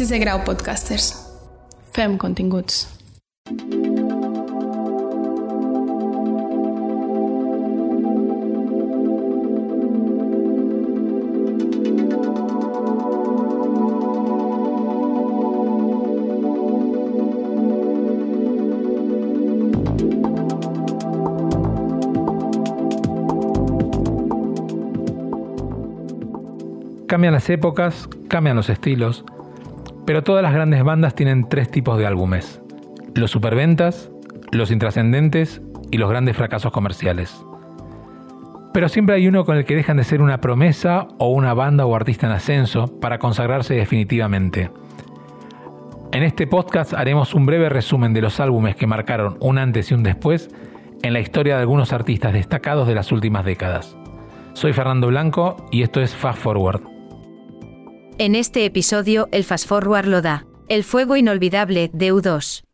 [0.00, 1.10] Sisè Grau Podcasters.
[1.92, 2.88] Fem continguts.
[27.06, 29.26] Cambian las épocas, cambian los estilos,
[30.10, 32.60] pero todas las grandes bandas tienen tres tipos de álbumes.
[33.14, 34.10] Los superventas,
[34.50, 37.44] los intrascendentes y los grandes fracasos comerciales.
[38.74, 41.86] Pero siempre hay uno con el que dejan de ser una promesa o una banda
[41.86, 44.72] o artista en ascenso para consagrarse definitivamente.
[46.10, 49.94] En este podcast haremos un breve resumen de los álbumes que marcaron un antes y
[49.94, 50.50] un después
[51.04, 53.96] en la historia de algunos artistas destacados de las últimas décadas.
[54.54, 56.89] Soy Fernando Blanco y esto es Fast Forward.
[58.20, 60.44] En este episodio, el Fast Forward lo da.
[60.68, 62.64] El fuego inolvidable de U2.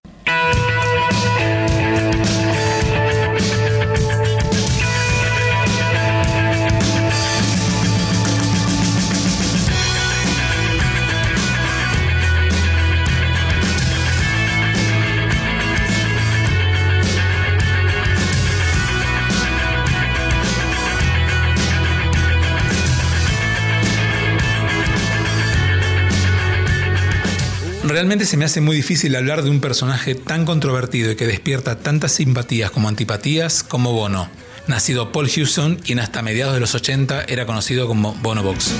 [27.96, 31.78] Realmente se me hace muy difícil hablar de un personaje tan controvertido y que despierta
[31.78, 34.28] tantas simpatías como antipatías como Bono.
[34.66, 38.70] Nacido Paul Hewson, quien hasta mediados de los 80 era conocido como Bono Box.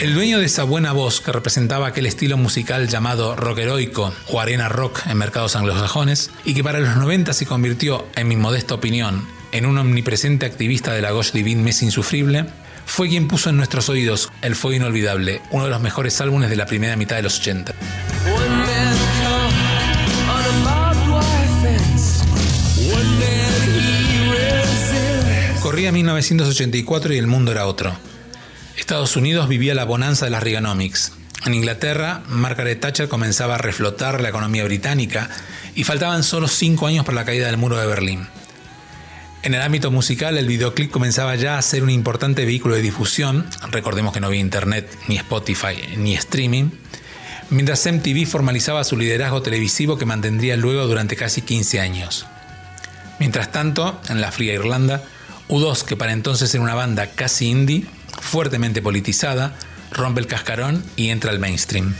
[0.00, 4.40] El dueño de esa buena voz que representaba aquel estilo musical llamado rock heroico o
[4.40, 8.74] arena rock en mercados anglosajones y que para los 90 se convirtió, en mi modesta
[8.74, 12.46] opinión, en un omnipresente activista de la gauche divine mes insufrible,
[12.86, 16.56] fue quien puso en nuestros oídos El Fuego Inolvidable, uno de los mejores álbumes de
[16.56, 17.74] la primera mitad de los 80.
[25.60, 27.94] Corría 1984 y el mundo era otro.
[28.76, 31.12] Estados Unidos vivía la bonanza de las Reaganomics.
[31.44, 35.28] En Inglaterra, Margaret Thatcher comenzaba a reflotar la economía británica
[35.74, 38.26] y faltaban solo cinco años para la caída del muro de Berlín.
[39.42, 43.46] En el ámbito musical, el videoclip comenzaba ya a ser un importante vehículo de difusión,
[43.70, 46.70] recordemos que no había internet, ni Spotify, ni streaming,
[47.50, 52.26] mientras MTV formalizaba su liderazgo televisivo que mantendría luego durante casi 15 años.
[53.20, 55.04] Mientras tanto, en la fría Irlanda,
[55.48, 57.86] U2, que para entonces era una banda casi indie,
[58.20, 59.54] fuertemente politizada,
[59.92, 61.94] rompe el cascarón y entra al mainstream.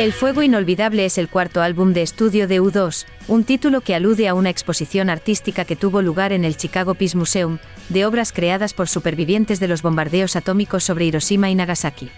[0.00, 4.28] El Fuego Inolvidable es el cuarto álbum de estudio de U2, un título que alude
[4.28, 7.58] a una exposición artística que tuvo lugar en el Chicago Peace Museum,
[7.90, 12.08] de obras creadas por supervivientes de los bombardeos atómicos sobre Hiroshima y Nagasaki.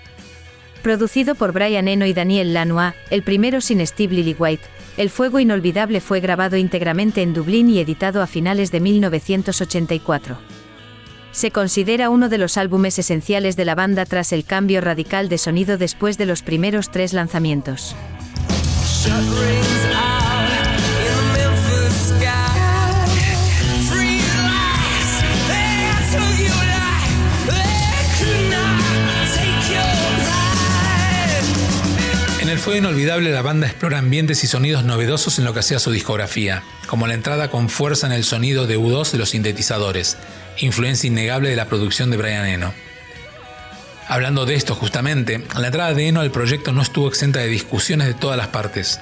[0.84, 4.62] Producido por Brian Eno y Daniel Lanois, el primero sin Steve Lillywhite,
[4.96, 10.61] El Fuego Inolvidable fue grabado íntegramente en Dublín y editado a finales de 1984.
[11.32, 15.38] Se considera uno de los álbumes esenciales de la banda tras el cambio radical de
[15.38, 17.96] sonido después de los primeros tres lanzamientos.
[32.62, 36.62] Fuego Inolvidable la banda explora ambientes y sonidos novedosos en lo que hacía su discografía,
[36.86, 40.16] como la entrada con fuerza en el sonido de U2 de los sintetizadores,
[40.60, 42.72] influencia innegable de la producción de Brian Eno.
[44.06, 48.06] Hablando de esto justamente, la entrada de Eno al proyecto no estuvo exenta de discusiones
[48.06, 49.00] de todas las partes.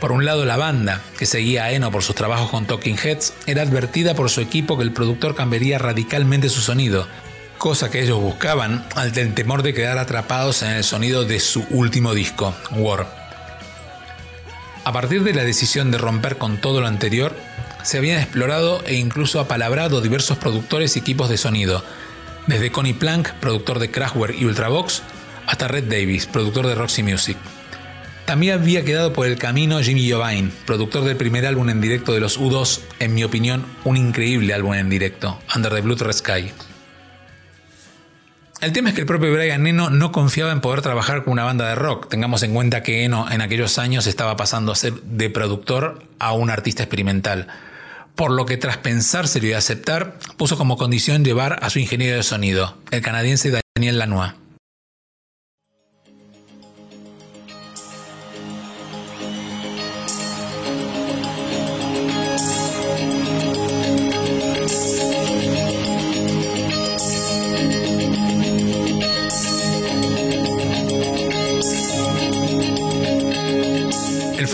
[0.00, 3.34] Por un lado, la banda, que seguía a Eno por sus trabajos con Talking Heads,
[3.46, 7.06] era advertida por su equipo que el productor cambiaría radicalmente su sonido,
[7.58, 11.66] cosa que ellos buscaban ante el temor de quedar atrapados en el sonido de su
[11.70, 13.06] último disco, War.
[14.84, 17.36] A partir de la decisión de romper con todo lo anterior,
[17.82, 21.84] se habían explorado e incluso apalabrado diversos productores y equipos de sonido,
[22.46, 25.02] desde Connie Plank, productor de Kraftwerk y Ultravox,
[25.46, 27.36] hasta Red Davis, productor de Roxy Music.
[28.24, 32.20] También había quedado por el camino Jimmy Iovine, productor del primer álbum en directo de
[32.20, 36.52] los U2, en mi opinión, un increíble álbum en directo, Under the Blood Red Sky.
[38.60, 41.44] El tema es que el propio Brian Eno no confiaba en poder trabajar con una
[41.44, 42.08] banda de rock.
[42.08, 46.32] Tengamos en cuenta que Eno en aquellos años estaba pasando a ser de productor a
[46.32, 47.48] un artista experimental
[48.18, 52.24] por lo que tras pensárselo y aceptar, puso como condición llevar a su ingeniero de
[52.24, 54.32] sonido, el canadiense Daniel Lanois.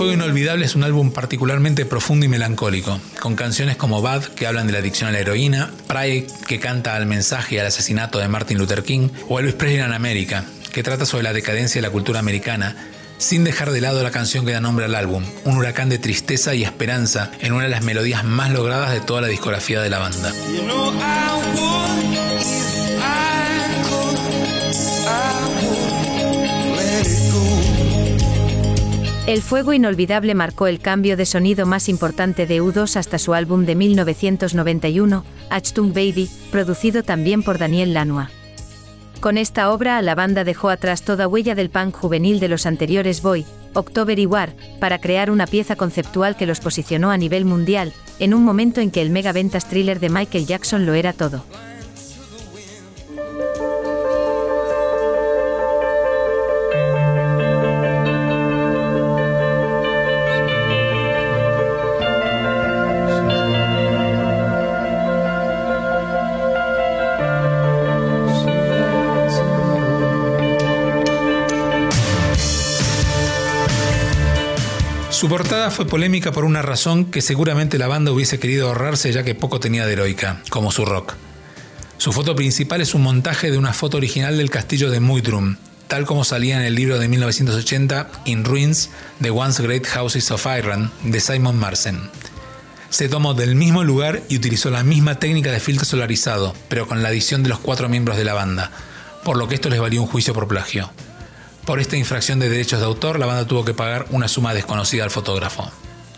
[0.05, 4.67] Fuego Inolvidable es un álbum particularmente profundo y melancólico, con canciones como Bad que hablan
[4.67, 8.29] de la adicción a la heroína, Pride que canta al mensaje y al asesinato de
[8.29, 11.91] Martin Luther King, o Elvis Presley en América, que trata sobre la decadencia de la
[11.91, 12.77] cultura americana,
[13.17, 16.55] sin dejar de lado la canción que da nombre al álbum, un huracán de tristeza
[16.55, 20.00] y esperanza en una de las melodías más logradas de toda la discografía de la
[20.00, 20.33] banda.
[29.26, 33.65] El fuego inolvidable marcó el cambio de sonido más importante de U2 hasta su álbum
[33.65, 38.29] de 1991, Achtung Baby, producido también por Daniel Lanois.
[39.21, 43.23] Con esta obra, la banda dejó atrás toda huella del punk juvenil de los anteriores
[43.23, 47.94] Boy, October y War, para crear una pieza conceptual que los posicionó a nivel mundial,
[48.19, 51.43] en un momento en que el mega ventas thriller de Michael Jackson lo era todo.
[75.25, 79.23] Su portada fue polémica por una razón que seguramente la banda hubiese querido ahorrarse ya
[79.23, 81.15] que poco tenía de heroica, como su rock.
[81.97, 85.56] Su foto principal es un montaje de una foto original del castillo de Muidrum,
[85.88, 88.91] tal como salía en el libro de 1980 In Ruins,
[89.23, 92.00] The Once Great Houses of Ireland, de Simon Marsen.
[92.91, 97.03] Se tomó del mismo lugar y utilizó la misma técnica de filtro solarizado, pero con
[97.03, 98.73] la adición de los cuatro miembros de la banda,
[99.25, 100.91] por lo que esto les valió un juicio por plagio.
[101.66, 105.02] Por esta infracción de derechos de autor, la banda tuvo que pagar una suma desconocida
[105.02, 105.70] al fotógrafo.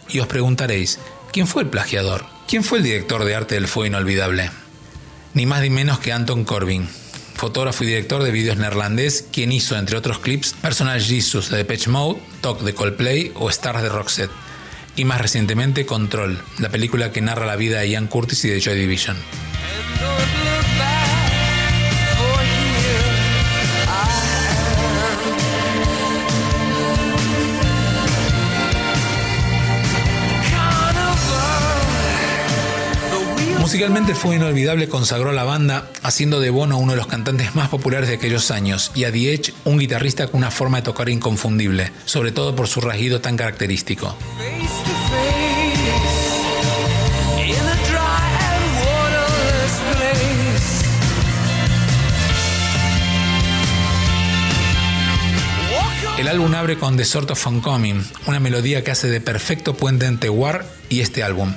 [0.08, 0.98] Y os preguntaréis,
[1.32, 2.26] ¿quién fue el plagiador?
[2.48, 4.50] ¿Quién fue el director de arte del fuego inolvidable?
[5.34, 6.88] Ni más ni menos que Anton Corbin,
[7.36, 11.90] fotógrafo y director de vídeos neerlandés, quien hizo, entre otros clips, Personal Jesus de Depeche
[11.90, 14.32] Mode, Talk de Coldplay o Stars de Roxette.
[14.96, 18.60] Y más recientemente Control, la película que narra la vida de Ian Curtis y de
[18.60, 19.16] Joy Division.
[33.76, 37.68] Musicalmente fue inolvidable, consagró a la banda, haciendo de Bono uno de los cantantes más
[37.68, 41.92] populares de aquellos años, y a The un guitarrista con una forma de tocar inconfundible,
[42.06, 44.16] sobre todo por su rasguido tan característico.
[56.16, 60.06] El álbum abre con The Sort of Homecoming, una melodía que hace de perfecto puente
[60.06, 61.52] entre War y este álbum,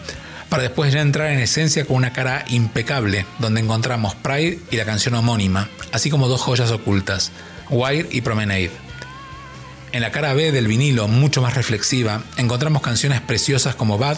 [0.50, 4.86] para después ya entrar en esencia con una cara impecable, donde encontramos Pride y la
[4.86, 7.32] canción homónima, así como dos joyas ocultas,
[7.70, 8.72] Wire y Promenade.
[9.92, 14.18] En la cara B del vinilo, mucho más reflexiva, encontramos canciones preciosas como Bad,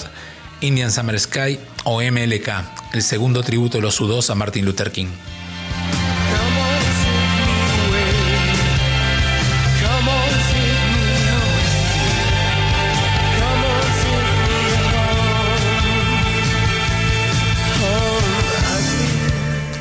[0.61, 2.49] Indian Summer Sky o MLK,
[2.93, 5.07] el segundo tributo de los U2 a Martin Luther King.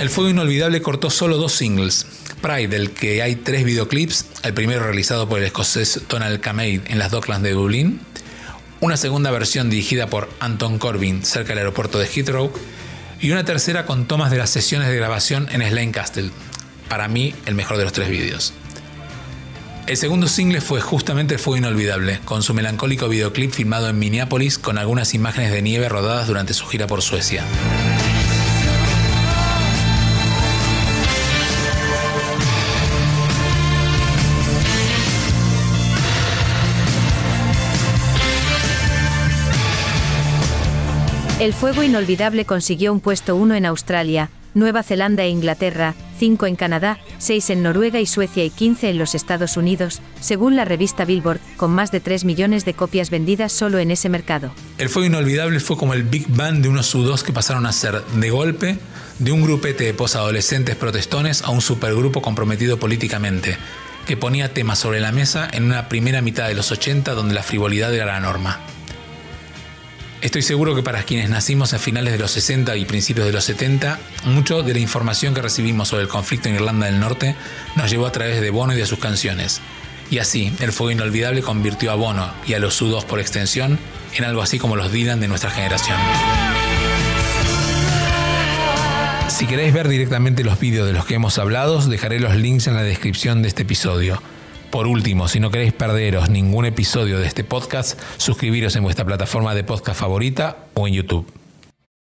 [0.00, 2.06] El Fuego Inolvidable cortó solo dos singles.
[2.40, 6.98] Pride, del que hay tres videoclips, el primero realizado por el escocés Donald Kamade en
[6.98, 8.00] las Docklands de Dublín,
[8.80, 12.50] una segunda versión dirigida por Anton Corbin cerca del aeropuerto de Heathrow,
[13.20, 16.30] y una tercera con tomas de las sesiones de grabación en Slane Castle.
[16.88, 18.54] Para mí, el mejor de los tres vídeos.
[19.86, 24.78] El segundo single fue justamente Fuego Inolvidable, con su melancólico videoclip filmado en Minneapolis con
[24.78, 27.44] algunas imágenes de nieve rodadas durante su gira por Suecia.
[41.40, 46.54] El Fuego Inolvidable consiguió un puesto 1 en Australia, Nueva Zelanda e Inglaterra, 5 en
[46.54, 51.06] Canadá, 6 en Noruega y Suecia y 15 en los Estados Unidos, según la revista
[51.06, 54.52] Billboard, con más de 3 millones de copias vendidas solo en ese mercado.
[54.76, 58.04] El Fuego Inolvidable fue como el Big Bang de unos sudos que pasaron a ser,
[58.04, 58.76] de golpe,
[59.18, 63.56] de un grupete de posadolescentes protestones a un supergrupo comprometido políticamente,
[64.04, 67.42] que ponía temas sobre la mesa en una primera mitad de los 80 donde la
[67.42, 68.60] frivolidad era la norma.
[70.22, 73.42] Estoy seguro que para quienes nacimos a finales de los 60 y principios de los
[73.44, 77.36] 70, mucho de la información que recibimos sobre el conflicto en Irlanda del Norte
[77.74, 79.62] nos llevó a través de Bono y de sus canciones.
[80.10, 83.78] Y así, el fuego inolvidable convirtió a Bono y a los sudos por extensión
[84.14, 85.96] en algo así como los Dylan de nuestra generación.
[89.28, 92.74] Si queréis ver directamente los vídeos de los que hemos hablado, dejaré los links en
[92.74, 94.20] la descripción de este episodio.
[94.70, 99.54] Por último, si no queréis perderos ningún episodio de este podcast, suscribiros en vuestra plataforma
[99.54, 101.39] de podcast favorita o en YouTube.